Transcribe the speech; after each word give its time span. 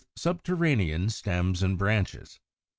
=Subterranean 0.15 1.09
Stems 1.11 1.61
and 1.61 1.77
Branches. 1.77 2.39